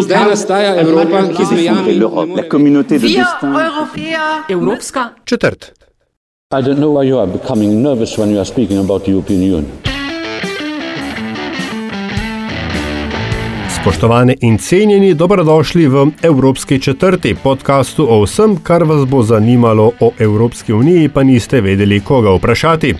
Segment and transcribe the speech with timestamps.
[0.00, 1.92] Zdaj nastaja Evropa, ki zmejami
[2.36, 3.54] la communauté de destin.
[4.48, 5.72] Evropska Četrt.
[6.54, 9.42] I don't know why you are becoming nervous when you are speaking about the European
[9.42, 9.64] Union.
[13.80, 20.10] Spoštovane in cenjeni, dobrodošli v Evropski četrti podkastu o vsem, kar vas bo zanimalo o
[20.18, 22.94] Evropski uniji, pa niste vedeli, koga vprašati.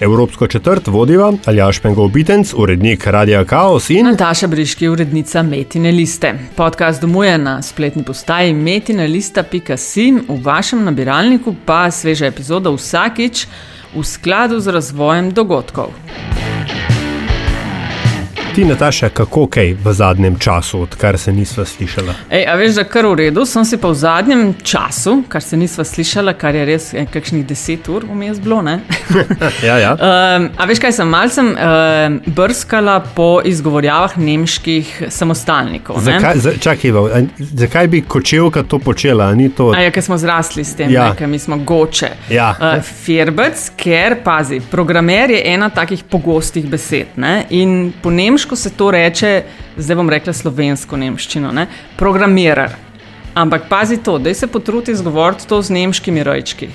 [0.00, 6.34] Evropsko četrt vodiva Aljaš Pengov Bitenc, urednik Radia Chaos in Nataša Briški, urednica Metine liste.
[6.56, 13.46] Podcast domuje na spletni postaji metinelista.si, v vašem nabiralniku pa sveža epizoda vsakič
[13.94, 15.92] v skladu z razvojem dogodkov.
[18.56, 22.14] Ti, Nataša, kako kaj v zadnjem času, odkar se nisva slišala.
[22.30, 25.56] Ej, a veš, da kar v redu, sem si pa v zadnjem času, kar se
[25.60, 28.62] nisva slišala, kar je res eh, kakšnih deset ur vmes bilo.
[28.64, 28.78] ne?
[29.68, 29.90] ja, ja.
[29.92, 36.00] Um, a veš kaj, sem malce um, brskala po izgovorjavah nemških samostalnikov.
[36.00, 36.16] ne?
[36.16, 39.34] Zakaj, za, čakaj, Ivo, a zakaj bi kočevka to počela?
[39.56, 41.12] to, A ja, ker smo zrasli s tem, Ja.
[41.14, 42.08] ker mi smo goče.
[42.30, 42.54] Ja.
[42.56, 47.06] Uh, Firbec, ker pazi, programer je ena takih pogostih besed.
[47.16, 47.44] Ne?
[47.50, 48.10] In po
[48.46, 49.42] nemško se to reče,
[49.76, 51.66] zdaj bom rekla slovensko nemščino, ne?
[51.96, 52.76] programirer.
[53.34, 56.68] Ampak pazi to, da se potrudi izgovoriti to z nemškimi rojčki.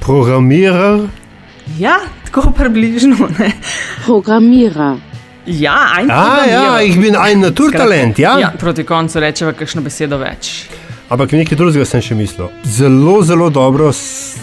[0.00, 1.08] programirer?
[1.78, 3.16] Ja, tako približno.
[3.38, 3.50] Ne?
[4.04, 4.96] Programmierer.
[5.46, 8.38] Ja, ein A, ja, ich bin ein Naturtalent, ja.
[8.38, 8.52] ja.
[8.58, 10.68] Proti koncu rečeva kakšno besedo več.
[11.10, 12.48] Ampak nekaj drugega sem še mislil.
[12.64, 13.90] Zelo, zelo dobro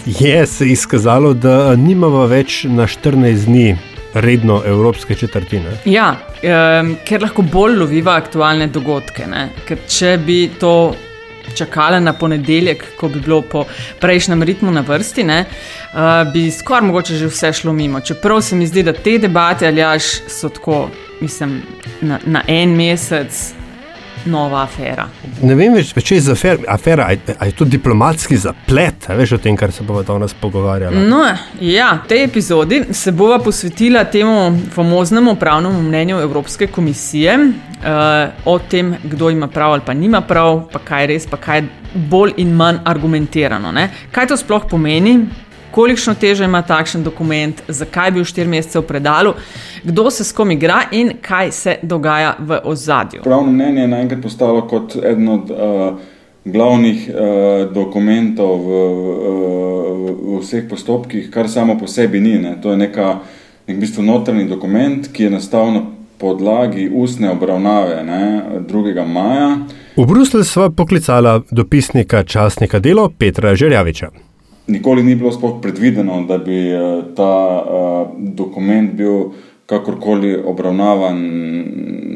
[0.06, 5.78] je se izkazalo, da nimamo več na 14 dni redno evropske četrtine.
[5.84, 9.26] Ja, um, ker lahko bolj loviva aktualne dogodke.
[9.26, 9.48] Ne?
[9.68, 10.94] Ker če bi to
[11.56, 13.64] čakala na ponedeljek, ko bi bilo po
[14.00, 18.00] prejšnjem ritmu na vrsti, ne, uh, bi skoraj mogoče že vse šlo mimo.
[18.00, 20.88] Čeprav se mi zdi, da te debate ali až so tako,
[21.20, 21.62] mislim,
[22.00, 23.61] na, na en mesec.
[24.24, 25.08] Nova afera.
[25.42, 29.38] Ne vem več, če je za afer, afera, a je- to diplomatski zaplet, veš o
[29.38, 30.96] tem, kar se bomo danes pogovarjali.
[31.08, 31.24] No,
[31.60, 34.36] ja, v tej epizodi se bova posvetila temu
[34.70, 37.84] famoznemu pravnemu mnenju Evropske komisije uh,
[38.44, 41.58] o tem, kdo ima prav ali pa nima prav, pa kaj je res, pa kaj
[41.58, 43.72] je bolj in manj argumentirano.
[43.72, 43.90] Ne?
[44.12, 45.26] Kaj to sploh pomeni?
[45.72, 49.32] Kolikšno težo ima takšen dokument, zakaj je bil štiri mesece v predalu,
[49.84, 53.22] kdo se s kom igra in kaj se dogaja v ozadju.
[53.24, 55.96] Pravno mnenje je naenkrat postalo kot eden od uh,
[56.44, 62.36] glavnih uh, dokumentov v, v, v vseh postopkih, kar samo po sebi ni.
[62.38, 62.58] Ne.
[62.62, 63.08] To je neka,
[63.68, 65.82] nek v bistvu notranji dokument, ki je nastal na
[66.22, 69.06] podlagi ustne obravnave ne, 2.
[69.06, 69.56] maja.
[69.96, 74.31] V Bruselj sva poklicala dopisnika časnika Delo Petra Žerjaviča.
[74.72, 79.32] Nikoli ni bilo sploh predvideno, da bi eh, ta uh, dokument bil
[79.66, 81.18] kakorkoli obravnavan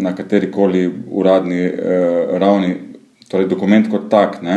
[0.03, 2.75] na kateri koli uradni uh, ravni,
[3.29, 4.41] torej dokument kot tak.
[4.43, 4.57] Ne?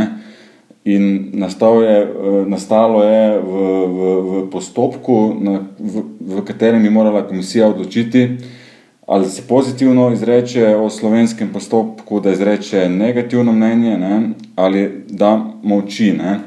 [0.85, 1.31] In
[1.83, 1.97] je,
[2.47, 3.51] nastalo je v,
[3.95, 8.37] v, v postopku, na, v, v katerem je morala komisija odločiti,
[9.07, 14.29] ali se pozitivno izreče o slovenskem postopku, da izreče negativno mnenje, ne?
[14.55, 16.13] ali da molči.
[16.13, 16.39] Ne?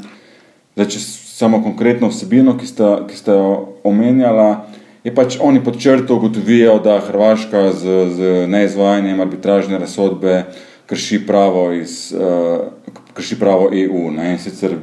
[0.75, 1.01] Zdaj, če
[1.43, 3.49] samo konkretno vsebino, ki ste, ki ste jo
[3.83, 4.69] omenjala,
[5.03, 10.45] je pač oni pod črto ugotovijo, da Hrvaška z, z neizvajanjem arbitražne razsodbe
[10.87, 12.71] krši pravo, iz, uh,
[13.19, 14.05] krši pravo EU.
[14.15, 14.37] Ne?
[14.37, 14.77] In sicer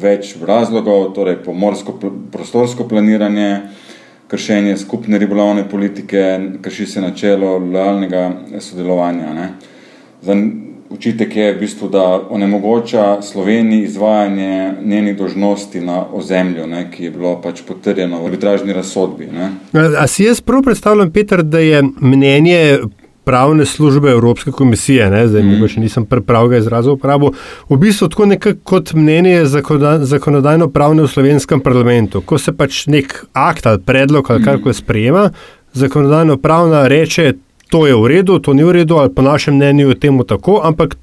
[0.00, 1.98] več razlogov, torej pomorsko
[2.32, 3.50] prostorsko planiranje,
[4.32, 6.24] kršenje skupne ribolovne politike,
[6.64, 9.36] krši se načelo lojalnega sodelovanja.
[9.36, 9.50] Ne?
[10.24, 10.46] Zdaj,
[10.94, 17.10] Učitek je v bistvu, da onemogoča Sloveniji izvajanje njenih dožnosti na ozemlju, ne, ki je
[17.10, 19.26] bilo pač potrjeno v arbitražni razsodbi.
[19.32, 19.50] Ne.
[19.72, 22.78] A, a si jaz prav predstavljam, Peter, da je mnenje
[23.24, 25.54] pravne službe Evropske komisije, ne, zdaj mm.
[25.54, 27.32] mogoče nisem pravega izraza uporabil,
[27.68, 32.20] v bistvu tako nekako kot mnenje zakonoda- zakonodajno-pravne v slovenskem parlamentu.
[32.20, 35.30] Ko se pač nek akt ali predlog ali karkoli sprejema,
[35.72, 37.32] zakonodajno-pravna reče,
[37.70, 40.60] to je v redu, to ni v redu, ali po našem mnenju je temu tako,
[40.64, 40.96] ampak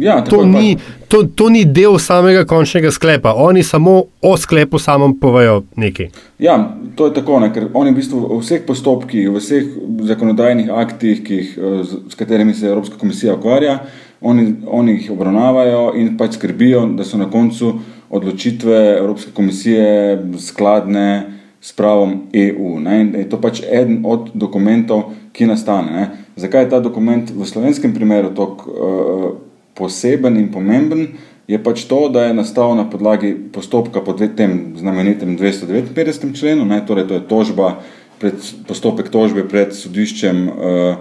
[0.00, 3.34] Ja, to ni, pač- to, to ni del samega končnega sklepa.
[3.36, 6.08] Oni samo o sklepu samem povejo nekaj.
[6.40, 6.56] Ja,
[6.96, 9.66] to je tako, ne, ker oni v bistvu v vseh postopkih, v vseh
[10.08, 13.80] zakonodajnih aktih, jih, eh, s katerimi se Evropska komisija ukvarja,
[14.20, 17.74] oni, oni jih obravnavajo in pač skrbijo, da so na koncu
[18.10, 22.80] odločitve Evropske komisije skladne s pravom EU.
[22.80, 25.92] Ne, in je to pač eden od dokumentov, ki nastane.
[25.92, 26.04] Ne.
[26.40, 29.28] Zakaj je ta dokument v slovenskem primeru tako uh,
[29.76, 31.08] poseben in pomemben?
[31.50, 36.30] je pač to, da je nastal na podlagi postopka po tem znamenitem 259.
[36.38, 37.80] členu, ne, torej to je tožba,
[38.22, 38.38] pred,
[38.70, 40.94] postopek tožbe pred sodiščem, eh,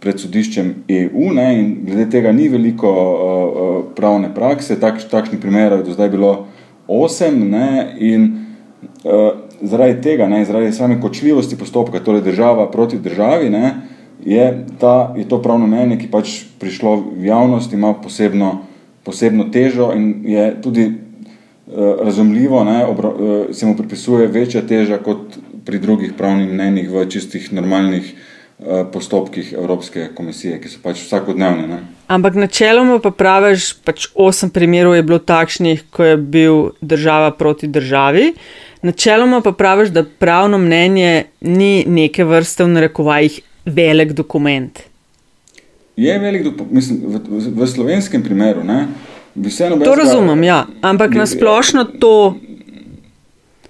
[0.00, 1.26] pred sodiščem EU.
[1.36, 6.10] Ne, in glede tega ni veliko uh, pravne prakse, tak, takšnih primerov je do zdaj
[6.10, 6.32] bilo
[6.90, 7.36] osem.
[7.52, 7.68] Ne,
[8.02, 8.41] in uh,
[9.62, 13.74] zaradi tega, ne, zaradi same kočljivosti postopka, torej država proti državi, ne,
[14.24, 18.52] je, ta, je to pravno mnenje, ki pač prišlo v javnost, ima posebno,
[19.04, 20.94] posebno težo in je tudi uh,
[22.04, 27.06] razumljivo, ne, obro, uh, se mu pripisuje večja teža kot pri drugih pravnih mnenjih v
[27.10, 28.30] čistih normalnih uh,
[28.66, 31.64] Eh, postopkih Evropske komisije, ki so pač vsakodnevne.
[31.66, 31.78] Ne?
[32.06, 37.66] Ampak načeloma pa praviš, pač osem primerov je bilo takšnih, ko je bil država proti
[37.66, 38.28] državi.
[38.82, 44.78] Načeloma pa praviš, da pravno mnenje ni neke vrste v narekovajih velik dokument.
[45.96, 48.64] Je velik dokument, mislim, v, v, v slovenskem primeru.
[48.64, 48.88] Ne,
[49.84, 50.66] to razumem, ja.
[50.80, 52.34] ampak na splošno to.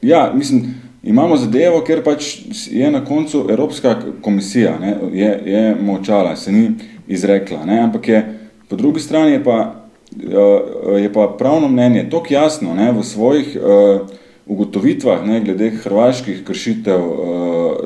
[0.02, 2.38] Ja, mislim, imamo zadevo, ker pač
[2.70, 6.70] je na koncu Evropska komisija ne, je, je močala, se ni
[7.08, 7.64] izrekla.
[7.64, 8.38] Ne, ampak je,
[8.68, 9.74] po drugi strani je pa,
[10.16, 14.00] eh, je pa pravno mnenje tako jasno ne, v svojih uh,
[14.46, 17.16] ugotovitvah ne, glede hrvaških kršitev uh,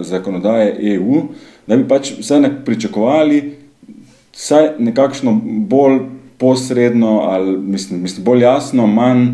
[0.01, 1.23] zakonodaje EU,
[1.67, 3.43] da bi pač vse ne pričakovali
[4.37, 6.01] vsaj nekakšno bolj
[6.39, 9.29] posredno ali mislim, mislim bolj jasno, manj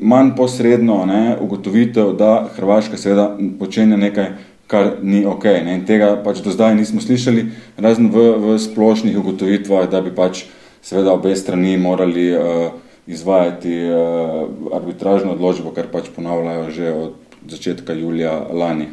[0.00, 4.30] manj posredno ne, ugotovitev, da Hrvaška seveda počenja nekaj,
[4.66, 5.44] kar ni ok.
[5.44, 5.74] Ne.
[5.74, 7.46] In tega pač do zdaj nismo slišali,
[7.76, 10.46] razen v, v splošnih ugotovitvah, da bi pač
[10.82, 12.70] seveda obe strani morali uh,
[13.10, 17.12] izvajati uh, arbitražno odločbo, kar pač ponavljajo že od
[17.50, 18.86] začetka julija lani.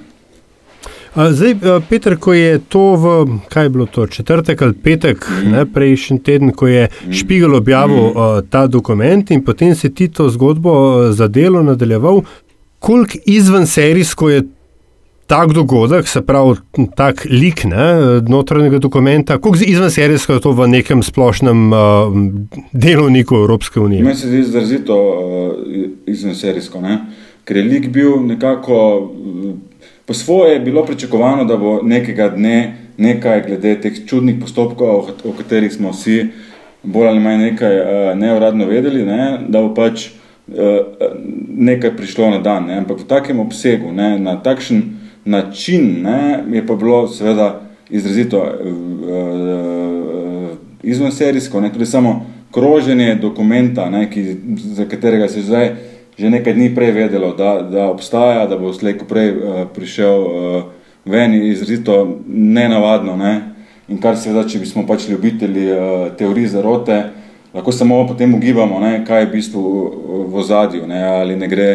[1.17, 1.55] Zdaj,
[1.89, 3.13] Peter, ko je to v,
[3.49, 5.51] kaj je bilo to, četrtek ali petek, mm.
[5.51, 7.13] ne, prejšnji teden, ko je mm.
[7.13, 8.49] Špigel objavil mm.
[8.49, 10.73] ta dokument in potem si ti to zgodbo
[11.11, 12.21] za delo nadaljeval,
[12.79, 14.43] koliko izven serijsko je
[15.27, 16.55] tak dogodek, se pravi,
[16.95, 21.79] tak lik ne, notranjega dokumenta, koliko izven serijsko je to v nekem splošnem uh,
[22.71, 24.03] delovniku Evropske unije?
[24.03, 25.53] Meni se zdi izrazito uh,
[26.05, 26.99] izven serijsko, ne,
[27.45, 28.83] ker je lik bil nekako.
[29.13, 29.55] Uh,
[30.07, 35.33] Po svoje je bilo pričakovano, da bo nekega dne nekaj glede teh čudnih postopkov, o
[35.35, 36.29] katerih smo vsi
[36.83, 40.07] bolj ali manj nekaj uh, neuradno vedeli, ne, da bo pač
[41.47, 42.65] nekaj prišlo na dan.
[42.67, 42.77] Ne.
[42.77, 44.83] Ampak v takem obsegu, ne, na takšen
[45.27, 48.47] način ne, je pa bilo seveda izrazito uh,
[50.83, 55.75] izvenserijsko, ne, tudi samo kroženje dokumenta, ne, ki, za katerega se zdaj
[56.17, 60.63] že nekaj dni prej vedelo, da, da obstaja, da bo slejko prej uh, prišel uh,
[61.05, 63.15] ven in izrazito nenavadno.
[63.15, 63.41] Ne?
[63.87, 65.77] In kar seveda, če bi smo pač ljubitelji uh,
[66.17, 67.03] teorij zarote,
[67.53, 69.05] lahko samo potem ugibamo, ne?
[69.05, 69.61] kaj je v bistvu
[70.31, 71.69] v ozadju, ali ne gre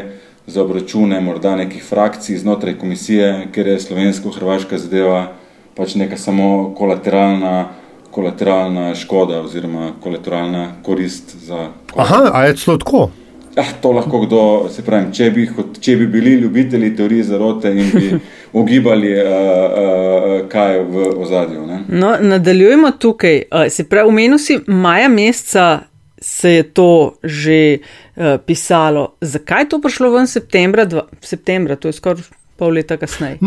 [0.46, 5.32] za obračune morda nekih frakcij znotraj komisije, ker je slovensko-hrvaška zadeva
[5.76, 7.68] pač neka samo kolateralna,
[8.10, 11.68] kolateralna škoda oziroma kolateralna korist za.
[11.96, 13.10] Aha, a je celo tako?
[13.56, 15.42] Ah, to lahko kdo, se pravi, če bi,
[15.80, 18.12] če bi bili ljubitelji teorije zarote in bi
[18.60, 21.66] ugibali, uh, uh, kaj je v ozadju.
[21.88, 23.42] No, nadaljujemo tukaj.
[23.52, 25.82] Uh, se pravi, v menu si maja meseca
[26.22, 27.78] se je to že
[28.16, 29.12] uh, pisalo.
[29.20, 30.84] Zakaj je to prišlo ven septembra?
[30.84, 33.38] Dva, septembra, to je skoraj pol leta kasneje.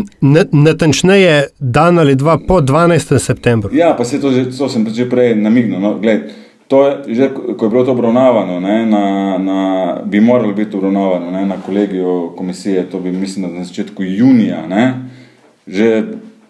[0.52, 3.18] Natančneje dan ali dva po 12.
[3.18, 3.70] septembru.
[3.74, 5.80] Ja, pa se to, že, to sem že prej namignil.
[5.80, 5.96] No,
[6.66, 9.58] To je, že, ko je bilo to obravnavano, ne, na, na,
[10.02, 15.06] bi moralo biti obravnavano ne, na kolegijo komisije, to bi mislim na začetku junija, ne,
[15.66, 16.02] že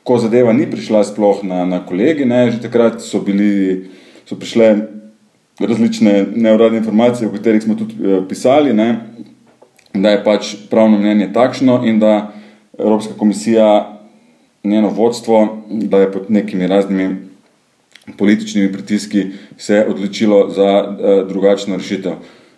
[0.04, 3.90] ko zadeva ni prišla sploh na, na kolegi, ne, že takrat so, bili,
[4.24, 4.88] so prišle
[5.60, 9.00] različne neuradne informacije, o katerih smo tudi eh, pisali, ne,
[9.94, 12.32] da je pač pravno mnenje takšno in da
[12.78, 13.92] Evropska komisija,
[14.64, 17.26] njeno vodstvo, da je pod nekimi raznimi
[18.18, 19.26] političnimi pritiski
[19.58, 22.12] se odločilo za uh, drugačno rešitev.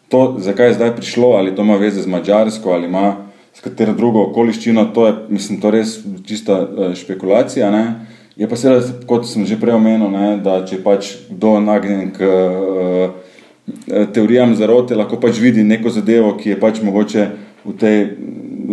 [0.09, 3.17] To, zakaj je zdaj prišlo, ali to ima veze z Mačarsko ali ima
[3.55, 7.71] s katero drugo okoliščino, to je, mislim, to res čista uh, špekulacija.
[7.71, 8.07] Ne?
[8.39, 12.23] Je pa seveda, kot sem že prej omenil, ne, da če pač kdo nagnjen k
[12.23, 13.17] uh,
[14.15, 17.25] teorijam zarote, lahko pač vidi neko zadevo, ki je pač mogoče
[17.67, 17.99] v tej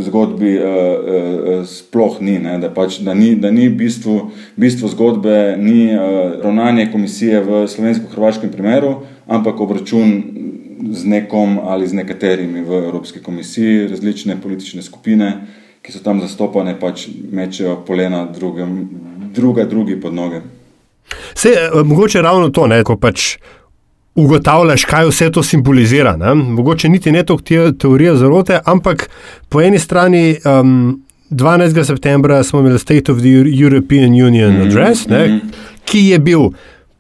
[0.06, 5.58] zgodbi uh, uh, sploh ni, ne, da, pač, da ni, da ni bistvo, bistvo zgodbe,
[5.58, 10.14] ni uh, ravnanje komisije v slovensko-hrvaškem primeru, ampak obračun
[10.94, 15.34] z nekom ali z nekaterimi v Evropski komisiji, različne politične skupine,
[15.82, 18.78] ki so tam zastopane, pač mečejo polena drugem,
[19.36, 20.42] druga drugi pod noge.
[21.34, 21.50] Se,
[21.86, 23.38] mogoče ravno to, ne, ko pač
[24.16, 26.16] ugotavljaš, kaj vse to simbolizira.
[26.18, 26.34] Ne?
[26.36, 29.10] Mogoče niti ne toliko te, teorije zarote, ampak
[29.50, 31.84] po eni strani um, 12.
[31.84, 34.68] septembra smo imeli State of the European Union mm -hmm.
[34.68, 35.54] Address, ne, mm -hmm.
[35.86, 36.40] ki je bil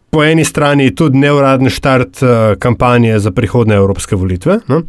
[0.10, 4.60] po eni strani tudi neuradni štart uh, kampanje za prihodne evropske volitve.
[4.68, 4.82] Ne.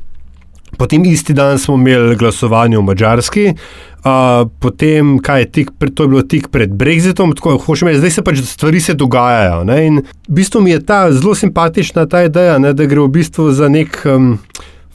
[0.79, 6.09] Potem isti dan smo imeli glasovanje v Mačarski, uh, potem kaj je tik, to je
[6.09, 9.65] bilo tik pred Brexitom, tako hočem reči, zdaj se pač stvari se dogajajo.
[9.65, 9.79] Ne?
[9.87, 13.53] In v bistvu mi je ta zelo simpatična ta ideja, ne, da gre v bistvu
[13.57, 14.03] za nek.
[14.05, 14.39] Um,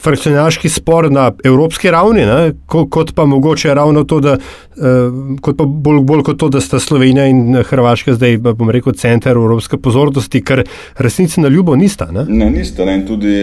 [0.02, 6.00] frakcionarski spor na evropski ravni, ne, kot pa mogoče ravno to, da, uh, kot bolj,
[6.10, 10.64] bolj kot to, da sta Slovenija in Hrvaška zdaj, bom rekel, center evropske pozornosti, ker
[10.98, 12.10] resnici na ljubo nista.
[12.12, 12.86] Ne, ne nista.
[12.86, 13.36] Ne, tudi,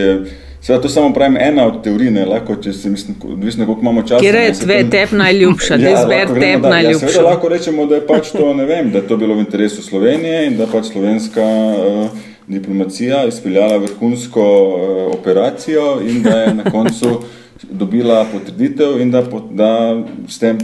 [0.60, 4.02] Seveda, to samo pravim, ena od teorij, ne lahko, če se mislim, odvisno, koliko imamo
[4.02, 4.20] časa.
[4.20, 7.06] Kjer je tve tep najljubša, da ja, izber tep da, najljubša.
[7.06, 9.46] Ja, seveda lahko rečemo, da je pač to, ne vem, da je to bilo v
[9.46, 11.44] interesu Slovenije in da pač slovenska.
[11.44, 17.20] Uh, diplomacija izpeljala vrhunsko uh, operacijo in da je na koncu
[17.80, 20.58] dobila potrditev in da, da s tem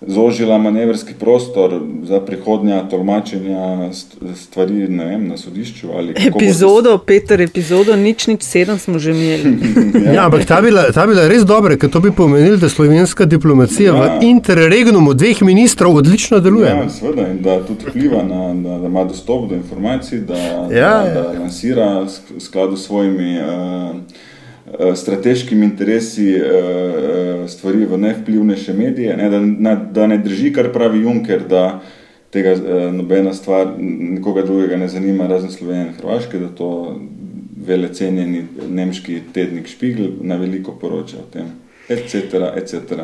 [0.00, 3.92] zožila manevrski prostor za prihodnja tolmačenja
[4.34, 5.88] stvari vem, na sodišču.
[6.16, 9.58] Epizodo, Peter, epizodo, nič, nič sedem smo že imeli.
[10.04, 10.12] ja.
[10.12, 13.94] ja, ampak ta bila, ta bila res dobra, ker to bi pomenilo, da slovenska diplomacija
[13.94, 14.18] ja.
[14.20, 16.68] v interregnumu dveh ministrov odlično deluje.
[16.68, 20.38] Ja, seveda, in da tudi vpliva na, da, da ima dostop do informacij, da,
[20.70, 22.06] ja, da, da lansira
[22.38, 23.38] skladu s svojimi.
[23.40, 23.96] Uh,
[24.96, 31.00] strateškimi interesi eh, eh, stvari v nevplivnejše medije, ne, da, da ne drži, kar pravi
[31.00, 31.80] Juncker, da
[32.30, 32.56] tega
[32.92, 37.00] nobena stvar nikoga drugega ne zanima, razen Slovenije in Hrvaške, da to
[37.66, 41.46] vele cenjeni nemški tednik Špigl na veliko poroča o tem,
[41.88, 42.14] etc.
[42.56, 43.02] etc.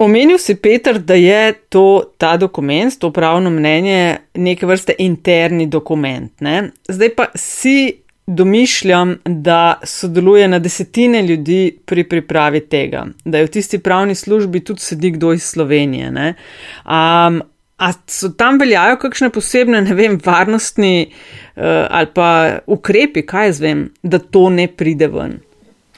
[0.00, 6.32] Omenil si, Peter, da je to, ta dokument, to pravno mnenje, neke vrste interni dokument.
[6.40, 6.70] Ne?
[6.88, 7.99] Zdaj pa si
[8.30, 14.64] domišljam, da sodeluje na desetine ljudi pri pripravi tega, da je v tisti pravni službi
[14.64, 16.08] tudi sedi kdo iz Slovenije.
[16.10, 17.42] Um,
[17.80, 23.60] a so tam veljajo kakšne posebne, ne vem, varnostni uh, ali pa ukrepi, kaj jaz
[23.60, 25.40] vem, da to ne pride ven?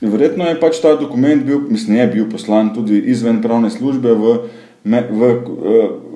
[0.01, 4.39] Verjetno je pač ta dokument bil, mislim, je bil poslan tudi izven pravne službe v.
[4.85, 6.12] v, v uh,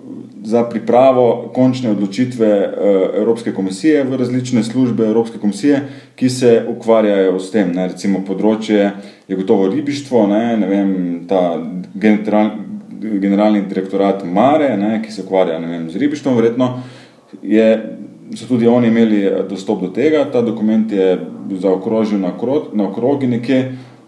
[0.47, 2.71] za pripravo končne odločitve eh,
[3.19, 5.81] Evropske komisije v različne službe Evropske komisije,
[6.15, 7.73] ki se ukvarjajo s tem.
[7.75, 8.93] Ne, recimo področje
[9.27, 10.93] je gotovo ribištvo, ne, ne vem,
[11.27, 11.59] ta
[11.95, 12.53] general,
[13.01, 16.71] generalni direktorat Mare, ne, ki se ukvarja vem, z ribištvom, verjetno
[17.43, 17.67] je,
[18.39, 20.29] so tudi oni imeli eh, dostop do tega.
[20.31, 21.17] Ta dokument je
[21.59, 23.65] zaokrožil na, krog, na okrogi nekje.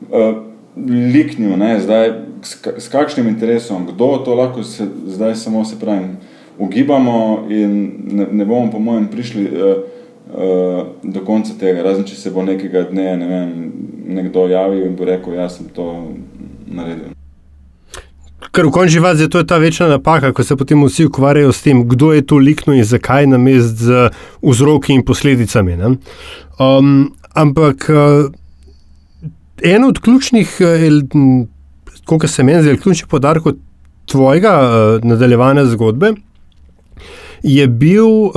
[0.09, 0.45] Uh,
[0.79, 6.13] Liknil, ne, zdaj, s, s kakšnim interesom, kdo to lahko se, zdaj samo se pravi,
[6.59, 9.77] ugibamo in ne, ne bomo, po mojem, prišli uh,
[10.35, 13.53] uh, do konca tega, razen če se bo nekega dne ne vem,
[14.19, 15.87] nekdo javil in bo rekel, jaz sem to
[16.67, 17.15] naredil.
[18.55, 21.63] Ker v končni fazi je to ta večna napaka, ko se potem vsi ukvarjajo s
[21.63, 24.09] tem, kdo je to likno in zakaj na mest z
[24.43, 25.77] vzroki in posledicami.
[26.59, 28.31] Um, ampak uh,
[29.63, 30.57] eno od ključnih,
[32.05, 33.59] koliko se meni zdi, ključnih podarkov
[34.09, 36.15] tvojega uh, nadaljevanja zgodbe
[37.43, 38.33] je, bil, uh,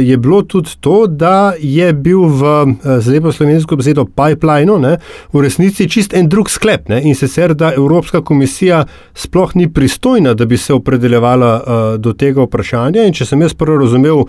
[0.00, 4.96] je bilo tudi to, da je bil v uh, zelo slovensko besedo pipeline ne,
[5.32, 10.34] v resnici čist en drug sklep ne, in sicer, da Evropska komisija sploh ni pristojna,
[10.34, 13.06] da bi se opredeljevala uh, do tega vprašanja.
[13.06, 14.24] In če sem jaz prvo razumel.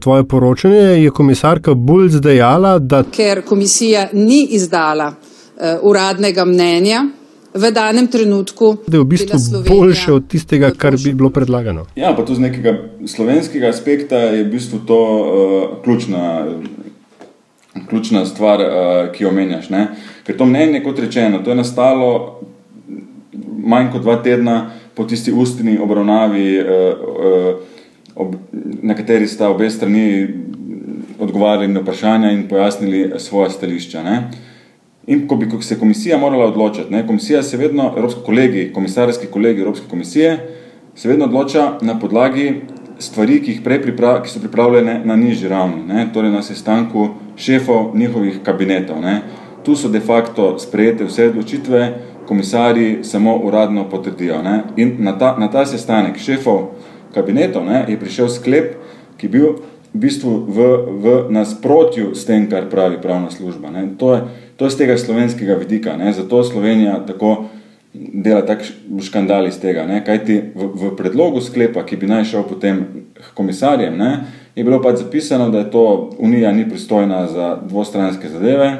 [0.00, 3.00] Tvoje poročanje je komisarka Bulc dejala, da.
[3.12, 7.02] Ker komisija ni izdala uh, uradnega mnenja,
[7.56, 8.76] v danem trenutku.
[8.86, 11.86] Da je v bistvu boljše od tistega, kar bi bilo predlagano.
[11.96, 12.74] Ja, pa tudi z nekega
[13.06, 16.46] slovenskega aspekta je v bistvu to uh, ključna,
[17.88, 19.70] ključna stvar, uh, ki jo omenjaš.
[19.70, 19.86] Ne?
[20.26, 22.40] Ker to mnenje, kot rečeno, to je nastalo
[23.66, 27.54] manj kot dva tedna po tisti ustni obravnavi, uh, uh,
[28.14, 28.34] ob,
[28.82, 30.28] na kateri sta obe strani
[31.18, 34.02] odgovarjali na vprašanja in pojasnili svoje stališča.
[34.02, 34.30] Ne?
[35.06, 39.60] In ko bi se komisija morala odločiti, ne, komisija se vedno, evropski kolegi, komisarski kolegi
[39.60, 40.38] Evropske komisije,
[40.94, 42.54] se vedno odloča na podlagi
[42.98, 48.40] stvari, ki, priprav, ki so pripravljene na nižji ravni, ne, torej na sestanku šefov njihovih
[48.42, 49.00] kabinetov.
[49.00, 49.20] Ne.
[49.64, 51.92] Tu so de facto sprejete vse odločitve,
[52.26, 54.42] komisari samo uradno potrdijo.
[54.42, 54.62] Ne.
[54.76, 56.70] In na ta, na ta sestanek šefov
[57.14, 58.74] kabinetov ne, je prišel sklep,
[59.16, 59.46] ki je bil
[59.94, 60.66] v bistvu v,
[61.02, 63.70] v nasprotju s tem, kar pravi pravna služba.
[63.70, 63.88] Ne.
[63.98, 64.22] To je,
[64.56, 66.12] To je z tega slovenskega vidika, ne?
[66.12, 67.48] zato Slovenija tako
[67.94, 68.64] dela tak
[69.02, 69.86] škandal iz tega.
[69.86, 70.04] Ne?
[70.04, 72.84] Kaj ti v, v predlogu sklepa, ki bi naj šel potem
[73.34, 74.12] komisarjem, ne?
[74.56, 78.70] je bilo pač zapisano, da je to Unija ni pristojna za dvostranske zadeve,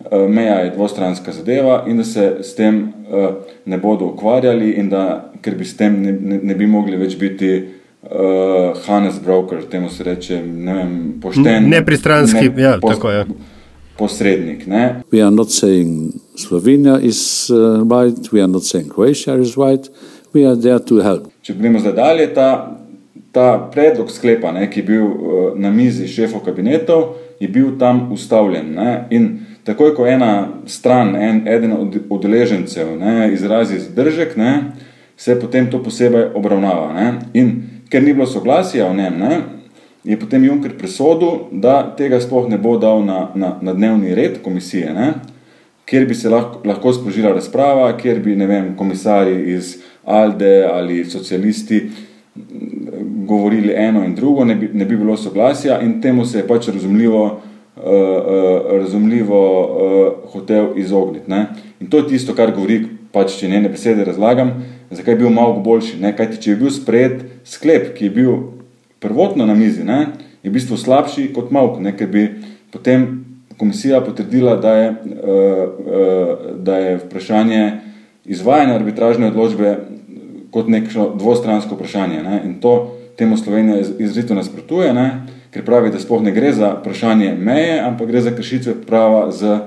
[0.00, 3.28] uh, meja je dvostranska zadeva in da se s tem uh,
[3.66, 7.14] ne bodo ukvarjali in da, ker bi s tem ne, ne, ne bi mogli več
[7.18, 11.70] biti uh, Hannes Broker, temu se reče, ne vem, pošten.
[11.70, 13.26] Nepristranski, ne, ja, pos, tako je.
[13.96, 14.66] Posrednik.
[14.66, 15.02] Ne?
[15.12, 19.88] We are not saying Slovenia is uh, right, we are not saying Croatia is right,
[20.32, 21.30] we are there to help.
[21.42, 22.48] Če gremo zdaj dalje, ta,
[23.32, 28.08] ta predlog sklepa, ne, ki je bil uh, na mizi šefov kabinetov, je bil tam
[28.12, 28.74] ustavljen.
[28.74, 29.28] Ne, in
[29.64, 32.98] takoj, ko ena stran, en, eden od udeležencev
[33.32, 34.72] izrazi zdržek, ne,
[35.16, 36.90] se potem to posebej obravnava.
[36.92, 37.52] Ne, in
[37.90, 39.40] ker ni bilo soglasja o njem, ne,
[40.04, 44.42] je potem Juncker presodil, da tega sploh ne bo dal na, na, na dnevni red
[44.44, 45.14] komisije, ne,
[45.88, 51.88] kjer bi se lahko, lahko sprožila razprava, kjer bi vem, komisari iz Alde ali socialisti
[53.26, 56.68] govorili eno in drugo, ne bi, ne bi bilo soglasja in temu se je pač
[56.68, 61.30] razumljivo, uh, uh, razumljivo uh, hotel izogniti.
[61.30, 61.46] Ne.
[61.80, 62.82] In to je tisto, kar govori,
[63.12, 64.50] pač če njene besede razlagam,
[64.90, 66.00] zakaj je bil malo boljši.
[66.02, 66.12] Ne.
[66.16, 68.36] Kajti, če je bil sprejet sklep, ki je bil
[69.04, 70.06] prvotno na mizi, ne,
[70.42, 72.24] je v bistvu slabši kot Mavk, ne, ker bi
[72.72, 73.24] potem
[73.60, 77.60] komisija potrdila, da je, uh, uh, da je vprašanje
[78.24, 79.76] izvajanja arbitražne odločbe
[80.50, 82.22] kot neko dvostransko vprašanje.
[82.22, 85.08] Ne, in to temu Slovenija izrazito nasprotuje, ne,
[85.52, 89.58] ker pravi, da sploh ne gre za vprašanje meje, ampak gre za kršitve prava z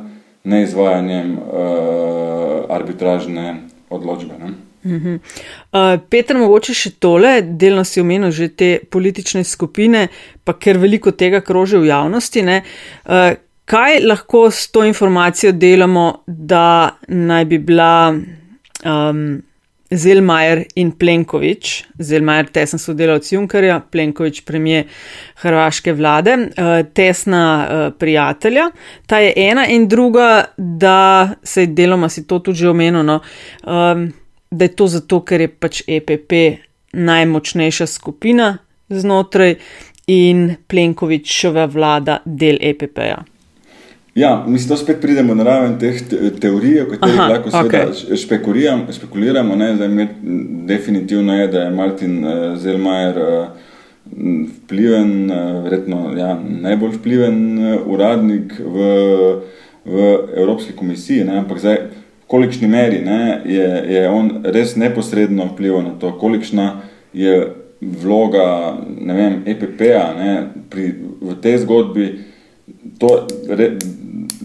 [0.43, 3.55] neizvajanjem uh, arbitražne
[3.89, 4.33] odločbe.
[4.41, 4.66] Ne.
[4.83, 10.07] Uh, Peter, mogoče še tole, delno si omenil že te politične skupine,
[10.43, 12.45] pa ker veliko tega kroži v javnosti.
[12.45, 13.33] Uh,
[13.67, 19.41] kaj lahko s to informacijo delamo, da naj bi bila um,
[19.91, 24.83] Zelmajer in Plenković, Zelmajer tesen sodelavc Junkerja, Plenković premije
[25.43, 28.69] hrvaške vlade, uh, tesna uh, prijatelja.
[29.05, 33.03] Ta je ena in druga, da se deloma si to tudi omenil.
[33.03, 33.19] No,
[33.63, 34.09] um,
[34.51, 36.33] da je to zato, ker je pač EPP
[36.93, 38.57] najmočnejša skupina
[38.89, 39.55] znotraj
[40.07, 43.23] in Plenkovičeva vlada del EPP-ja.
[44.17, 45.99] Ja, mislim, da spet pridemo na raven teh
[46.39, 48.15] teorij, o katerih Aha, lahko okay.
[48.91, 49.55] špekuliramo.
[49.55, 49.75] Ne?
[49.75, 50.15] Zdaj, med,
[50.67, 53.47] definitivno je, da je Martin uh, Zelmajer uh,
[54.55, 58.87] vpliven, uh, verjetno ja, najbolj vpliven uh, uradnik v,
[59.85, 61.23] v Evropski komisiji.
[61.23, 61.37] Ne?
[61.43, 61.77] Ampak zdaj,
[62.27, 66.81] kolikšni meri ne, je, je on res neposredno vplival na to, kolikšna
[67.13, 67.37] je
[67.81, 70.03] vloga vem, EPP-a
[71.21, 72.07] v tej zgodbi,
[72.99, 73.11] to
[73.49, 73.77] re,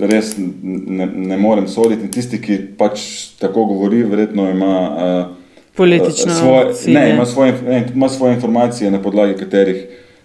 [0.01, 2.11] res ne, ne morem soditi.
[2.12, 3.03] Tisti, ki pač
[3.40, 4.75] tako govori, verjetno ima.
[4.90, 5.38] Uh,
[5.77, 9.85] Politično svoje, ne, ima, svoje, ne, ima svoje informacije, na podlagi katerih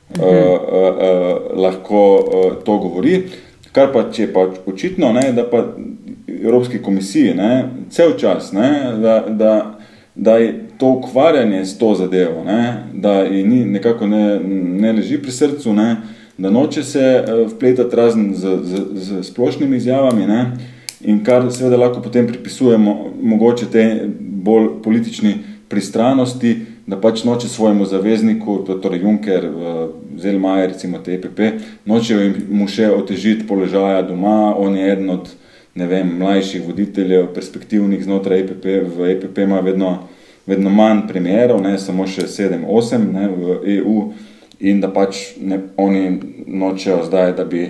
[0.09, 0.23] uh -huh.
[0.23, 3.23] uh, uh, uh, lahko uh, to govori.
[3.71, 5.63] Kar pa če je pa očitno, ne, da pa
[6.43, 8.69] Evropski komisiji, ne, cel čas, ne,
[9.01, 9.79] da, da,
[10.15, 14.39] da je to ukvarjanje s to zadevo, ne, da ji ni, nekako ne,
[14.79, 15.95] ne leži pri srcu, ne,
[16.37, 20.41] da noče se eh, vpletati razen z, z, z splošnimi izjavami ne,
[21.01, 23.83] in kar seveda lahko potem pripisujemo mogoče te
[24.19, 25.35] bolj politični
[25.67, 26.55] pristranosti,
[26.87, 29.49] da pač noče svojemu zavezniku, torej Juncker,
[30.17, 31.39] Zelmajer, recimo te EPP,
[31.85, 32.19] noče
[32.49, 35.27] mu še otežiti položaja doma, on je eden od
[35.77, 38.65] ne vem, mlajših voditeljev, perspektivnih znotraj EPP,
[38.97, 39.91] v EPP ima vedno,
[40.49, 43.05] vedno manj primerov, ne, samo še 7-8
[43.37, 43.97] v EU
[44.59, 47.67] in da pač ne, oni nočejo zdaj, da bi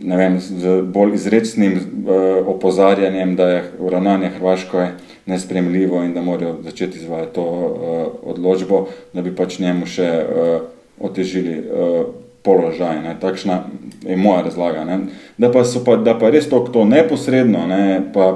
[0.00, 4.86] ne vem, z bolj izrecnim uh, opozarjanjem, da je ravnanje Hrvaško
[5.28, 10.62] nespremljivo in da morajo začeti izvajati to uh, odločbo, da bi pač njemu še uh,
[11.04, 12.06] otežili uh,
[12.42, 13.02] položaj.
[13.02, 13.16] Ne.
[13.20, 13.64] Takšna
[14.02, 14.84] je moja razlaga.
[14.84, 14.98] Ne.
[15.38, 18.32] Da, pa pa, da pa res to, to neposredno, ne, pa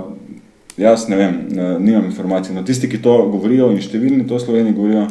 [0.76, 1.34] jaz ne vem,
[1.80, 2.54] nimam informacij.
[2.54, 5.06] No, tisti, ki to govorijo in številni to Sloveniji govorijo,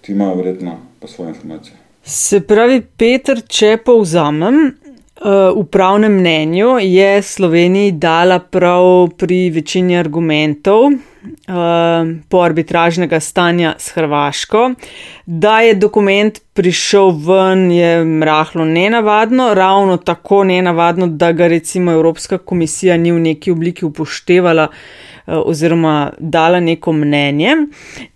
[0.00, 1.76] ti imajo verjetno pa svoje informacije.
[2.08, 4.70] Se pravi, Peter, če povzamem,
[5.18, 10.92] v pravnem mnenju je Sloveniji dala prav pri večini argumentov,
[12.28, 14.74] po arbitražnega stanja s Hrvaško.
[15.26, 22.38] Da je dokument prišel ven, je rahlo nenavadno, ravno tako nenavadno, da ga recimo Evropska
[22.38, 24.68] komisija ni v neki obliki upoštevala.
[25.26, 27.56] Oziroma, dala neko mnenje,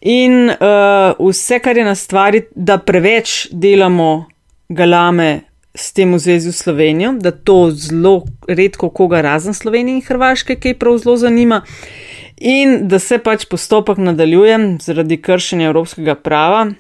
[0.01, 4.25] in uh, vse, kar je na stvari, da preveč delamo
[4.69, 5.41] galame
[5.75, 10.57] s tem v zvezi v Slovenijo, da to zelo redko koga razen Slovenije in Hrvaške,
[10.57, 11.61] ki prav zelo zanima.
[11.61, 12.12] Uh,
[12.43, 16.73] in da se pač postopek nadaljuje zaradi kršenja evropskega prava.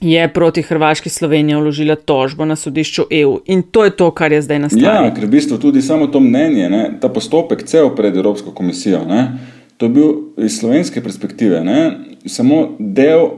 [0.00, 3.38] je proti Hrvaški Slovenija vložila tožbo na sodišču EU.
[3.46, 4.82] In to je to, kar je zdaj nastalo.
[4.84, 9.04] Ja, ker v bistvu tudi samo to mnenje, ne, ta postopek, cel pred Evropsko komisijo,
[9.08, 9.38] ne,
[9.76, 10.10] to je bil
[10.44, 11.78] iz slovenske perspektive ne,
[12.26, 13.30] samo del,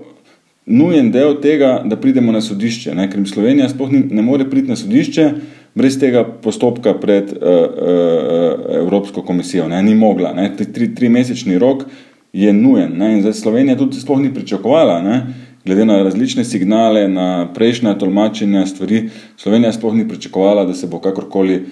[0.67, 2.95] nujen del tega, da pridemo na sodišče.
[2.95, 5.31] Ne, ker Slovenija sploh ni, ne more priti na sodišče
[5.77, 9.69] brez tega postopka pred uh, uh, Evropsko komisijo.
[9.69, 10.33] Ne, ni mogla.
[10.35, 11.85] Ne, tri, tri mesečni rok
[12.33, 12.97] je nujen.
[12.97, 15.01] Ne, in zdaj Slovenija tudi sploh ni pričakovala.
[15.05, 15.21] Ne,
[15.67, 21.01] glede na različne signale, na prejšnja tolmačenja stvari, Slovenija sploh ni pričakovala, da se bo
[21.03, 21.65] kakorkoli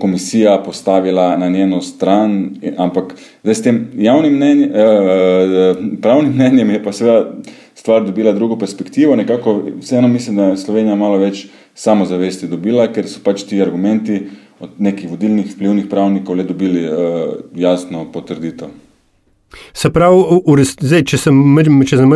[0.00, 6.70] komisija postavila na njeno stran, ampak zdaj s tem javnim mnenjem, eh, eh, pravnim mnenjem
[6.70, 7.32] je pa seveda
[7.74, 13.08] stvar dobila drugo perspektivo, nekako vseeno mislim, da je Slovenija malo več samozavesti dobila, ker
[13.08, 14.26] so pač ti argumenti
[14.60, 16.84] od nekih vodilnih vplivnih pravnikov le dobili
[17.54, 18.68] jasno potrditev.
[19.72, 21.34] Se pravi, zdaj, če sem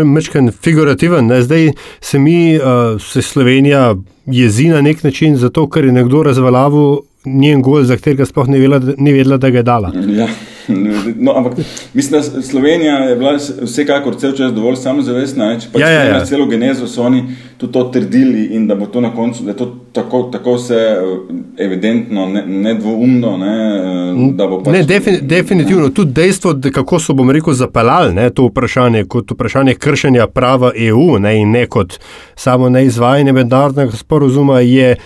[0.05, 3.95] mečken figurativen, ne, zdaj se mi, uh, se Slovenija
[4.27, 8.59] jezi na nek način zato, ker je nekdo razvalavil njen gol, za katerega sploh ni
[8.59, 9.93] vedela, ni vedela, da ga je dala.
[10.17, 10.29] Ja.
[11.17, 11.53] No, ampak
[11.95, 15.51] mislim, da Slovenija je bila vsekakor cel čas dovolj samozavestna.
[15.61, 16.23] Če pač ja, ja, ja.
[16.25, 17.25] celo genezo so oni
[17.57, 20.75] tudi to trdili in da bo to na koncu, da je to tako, tako vse
[20.75, 23.37] eh, evidentno, nedvoumno.
[23.37, 23.57] Ne,
[24.15, 24.73] ne, da bo pač.
[24.73, 25.87] Ne, defini, definitivno.
[25.87, 25.95] Ne.
[25.95, 30.73] Tudi dejstvo, da kako so, bom rekel, zapeljali ne, to vprašanje kot vprašanje kršenja prava
[30.77, 31.99] EU ne, in ne kot
[32.37, 34.97] samo neizvajanje mednarodnega sporozuma, je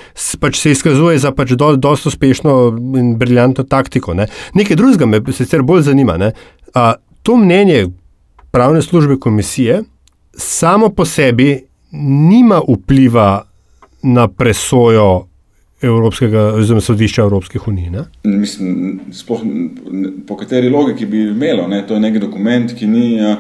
[0.40, 2.58] pač se izkazuje za pač do, dosto uspešno
[2.98, 4.14] in briljantno taktiko.
[4.14, 4.26] Ne.
[4.54, 6.16] Nekaj drugega me sicer bolj zanima.
[6.16, 6.32] Ne,
[6.74, 7.86] a, to mnenje
[8.50, 9.82] pravne službe komisije
[10.38, 13.44] samo po sebi nima vpliva
[14.02, 15.28] na presojo
[15.82, 17.90] Evropskega, oziroma sodišča Evropskih unij.
[17.90, 18.04] Ne?
[18.24, 19.42] Mislim, spoh,
[20.26, 21.84] po kateri logiki bi imelo, ne?
[21.86, 23.36] to je nek dokument, ki ni, ja,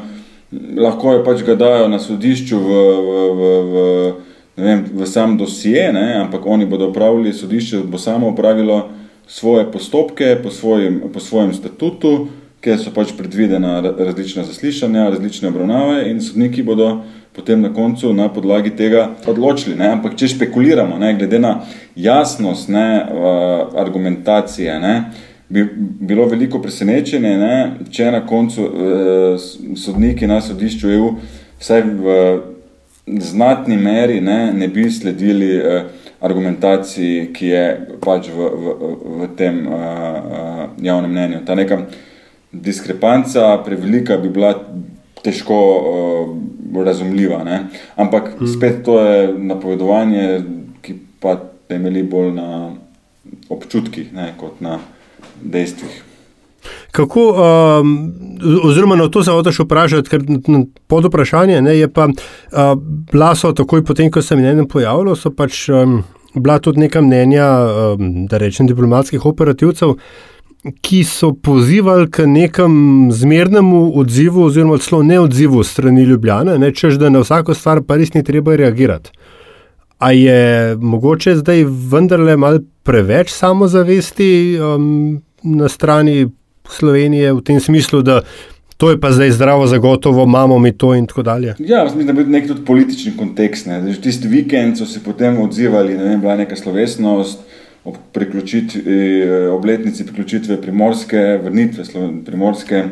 [0.76, 3.82] lahko je pač ga dajo na sodišču v, v, v, v,
[4.62, 6.20] vem, v sam dosje, ne?
[6.22, 8.84] ampak oni bodo upravili, sodišče bo samo upravilo
[9.26, 12.28] svoje postopke po svojem, po svojem statutu,
[12.62, 17.00] kjer so pač predvidena različna zaslišanja, različne obravnave in sodniki bodo
[17.32, 19.76] potem na koncu na podlagi tega odločili.
[19.76, 19.92] Ne?
[19.98, 21.14] Ampak če špekuliramo, ne?
[21.18, 21.60] glede na
[21.96, 22.88] jasnost ne?
[23.06, 24.94] Uh, argumentacije, ne?
[25.48, 25.64] bi
[26.00, 27.56] bilo veliko presenečenje, ne?
[27.90, 31.12] če na koncu uh, sodniki na sodišču EU
[31.58, 32.18] vsaj v
[33.06, 35.88] znatni meri ne, ne bi sledili uh,
[36.20, 37.64] argumentaciji, ki je
[38.02, 41.42] pač v, v, v tem uh, uh, javnem mnenju.
[41.46, 41.84] Ta neka
[42.52, 44.54] diskrepanca prevelika bi bila
[45.22, 46.32] težko uh,
[46.84, 47.44] razumljiva.
[47.44, 47.66] Ne?
[47.96, 48.48] Ampak hmm.
[48.48, 50.42] spet to je napovedovanje,
[50.82, 51.36] ki pa
[51.68, 52.70] temelji bolj na
[53.48, 54.78] občutkih, ne, kot na
[55.42, 56.04] dejstvih.
[56.92, 57.24] Kako,
[57.80, 58.12] um,
[58.64, 60.24] oziroma na to se hočeš vprašati, ker
[60.86, 62.72] pod vprašanje ne, je pa uh,
[63.12, 66.02] bila so takoj potem, ko se je mnenje pojavilo, so pač um,
[66.34, 67.46] bila tudi neka mnenja,
[67.94, 69.94] um, da rečem, diplomatskih operativcev,
[70.80, 77.10] ki so pozivali k nekam zmernemu odzivu, oziroma celo neodzivu strani Ljubljana, ne, čež da
[77.10, 79.10] na vsako stvar pa res ni treba reagirati.
[79.98, 86.28] A je mogoče zdaj vendarle malo preveč samozavesti um, na strani
[86.68, 88.20] Slovenije v tem smislu, da
[88.76, 91.54] to je pa zdaj zdravo, zagotovo imamo mi to in tako dalje.
[91.58, 93.66] Ja, mislim, da je bil nek tudi politični kontekst.
[93.66, 93.94] Ne.
[94.02, 97.38] Tisti vikend so se potem odzivali, ne vem, bila neka slovesnost
[97.88, 101.84] ob eh, obletnici priključitve primorske, vrnitve
[102.24, 102.84] primorske.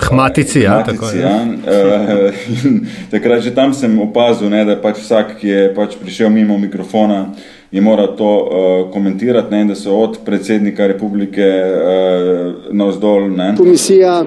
[0.00, 1.20] Hmatici, ja, Hmatici, tako je.
[1.20, 1.36] Ja.
[1.44, 6.56] Uh, takrat že tam sem opazil, ne, da pač vsak, ki je pač prišel mimo
[6.58, 7.34] mikrofona,
[7.70, 13.28] je moral to uh, komentirati, ne, da so od predsednika republike uh, navzdol.
[13.36, 13.52] Ne.
[13.58, 14.22] Komisija,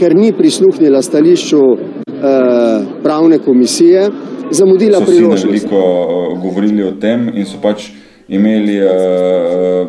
[0.00, 1.78] ker ni prisluhnila stališču uh,
[3.02, 4.08] pravne komisije,
[4.50, 5.42] zamudila priložnost.
[5.42, 7.92] So veliko uh, govorili o tem in so pač
[8.32, 9.88] imeli uh,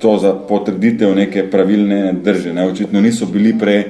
[0.00, 2.52] to za potrditev neke pravilne drže.
[2.52, 2.66] Ne.
[2.66, 3.84] Očitno niso bili prej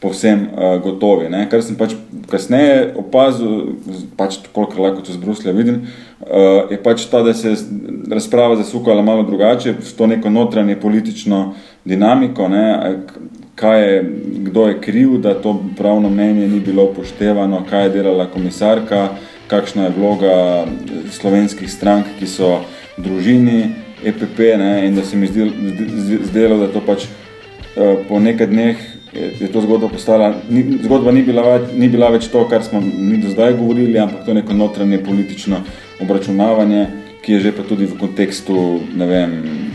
[0.00, 1.30] povsem uh, gotovi.
[1.32, 1.46] Ne.
[1.50, 1.96] Kar sem pač
[2.30, 3.76] kasneje opazil,
[4.18, 5.86] pač koliko lahko to z Bruslja vidim,
[6.20, 7.56] uh, je pač ta, da se je
[8.12, 12.66] razprava zasukala malo drugače, s to neko notranje politično dinamiko, ne,
[13.56, 14.00] kaj je,
[14.48, 19.08] kdo je kriv, da to pravno mnenje ni bilo upoštevano, kaj je delala komisarka,
[19.48, 20.66] kakšna je vloga
[21.10, 22.58] slovenskih strank, ki so
[22.96, 28.84] družini EPP ne, in da se mi zdelo, da to pač uh, po nekaj dneh
[29.16, 32.80] je, je to zgodba postala, ni, zgodba ni bila, ni bila več to, kar smo
[32.80, 35.62] mi do zdaj govorili, ampak to neko notranje politično
[36.04, 36.86] obračunavanje,
[37.24, 39.32] ki je že pa tudi v kontekstu, vem,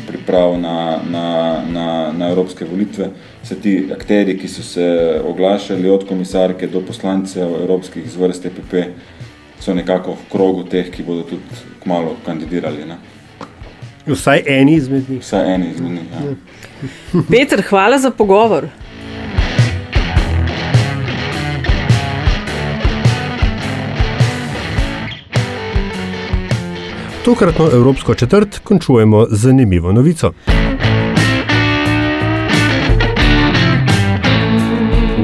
[0.07, 1.25] priprav na, na,
[1.67, 3.09] na, na evropske volitve,
[3.43, 4.87] se ti akteri, ki so se
[5.27, 8.73] oglašali od komisarke do poslancev evropskih zvrst EPP,
[9.61, 11.41] so nekako v krogu teh, ki bodo tudi
[11.83, 12.85] kmalo kandidirali.
[12.85, 12.97] Ne?
[14.05, 15.21] Vsaj eni izmed njih.
[15.21, 16.03] Vsaj eni izmed njih.
[16.13, 17.21] Ja.
[17.31, 18.67] Peter, hvala za pogovor.
[27.25, 30.31] Tokratno Evropsko četrt končujemo z zanimivo novico.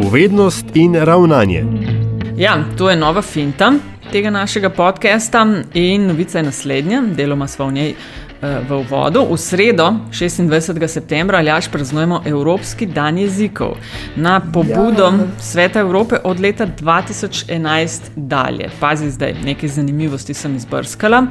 [0.08, 1.65] Uvednost in ravnanje.
[2.38, 3.73] Ja, to je nova finta
[4.12, 9.26] tega našega podcasta in novica je naslednja, deloma smo v njej eh, v uvodu.
[9.32, 10.88] V sredo, 26.
[10.88, 13.76] septembra, aljaš praznujemo Evropski dan jezikov
[14.15, 15.28] na pobudo ja.
[15.39, 18.70] Sveta Evrope od leta 2011 dalje.
[18.80, 21.26] Pazi zdaj, nekaj zanimivosti sem izbrskala.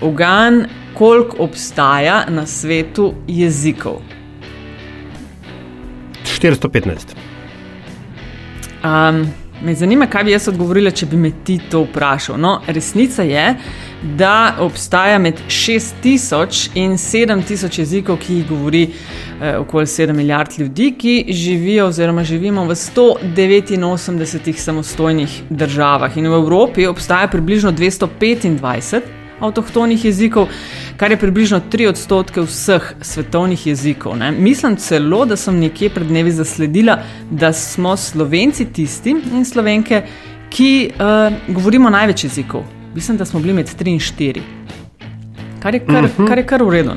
[0.00, 4.00] Ugan, koliko obstaja na svetu jezikov?
[6.24, 7.14] 415.
[8.84, 12.38] Um, me zanima, kaj bi jaz odgovorila, če bi me ti to vprašal.
[12.40, 13.54] No, resnica je,
[14.18, 20.92] da obstaja med 6000 in 7000 jezikov, ki jih govori eh, okoli 7 milijard ljudi,
[20.98, 26.16] ki živijo oziroma živimo v 189 samostojnih državah.
[26.16, 30.48] In v Evropi obstaja približno 225 avtohtonih jezikov,
[30.96, 34.16] kar je približno 3 odstotke vseh svetovnih jezikov.
[34.16, 34.32] Ne.
[34.32, 36.98] Mislim celo, da sem nekje pred dnevi zasledila,
[37.30, 40.02] da smo slovenci tisti in slovenke,
[40.52, 42.64] ki uh, govorimo največ jezikov.
[42.94, 44.40] Mislim, da smo bili med 3 in 4.
[45.62, 46.28] Kar je kar, uh -huh.
[46.28, 46.90] kar, je kar v redu.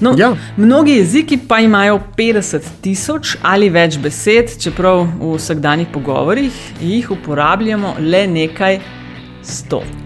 [0.00, 0.36] No, ja.
[0.56, 7.94] Mnogi jeziki pa imajo 50 tisoč ali več besed, čeprav v vsakdanjih pogovorih jih uporabljamo
[7.98, 8.80] le nekaj
[9.42, 10.03] sto.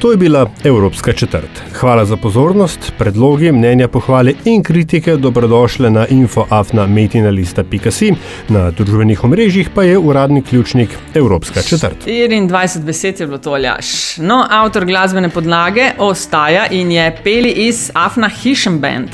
[0.00, 1.69] To je bila Evropska četrt.
[1.80, 8.12] Hvala za pozornost, predlogi, mnenja, pohvale in kritike dobrodošle na infoafna.metinalista.si,
[8.48, 11.96] na družbenih omrežjih pa je uradni ključnik Evropska četrt.
[12.06, 14.16] 24 besed je bilo to, Ljaš.
[14.18, 19.08] No, avtor glasbene podlage ostaja in je peli iz Afna Hishem Band.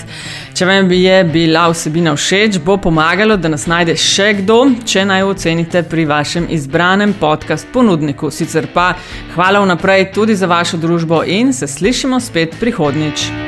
[0.56, 4.54] Če vam je bila vsebina všeč, bo pomagalo, da nas najde še kdo,
[4.88, 8.30] če naj ocenite pri vašem izbranem podcast ponudniku.
[8.32, 8.86] Sicer pa
[9.34, 13.45] hvala vnaprej tudi za vašo družbo in se slišimo spet prihodnjič.